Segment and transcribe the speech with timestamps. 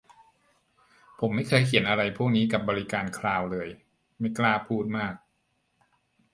[1.19, 3.69] ผมไม่เคยเขียนอะไรพวกนี้กับบริการคลาวด์เลย
[4.19, 5.13] ไม่กล้าพูดมาก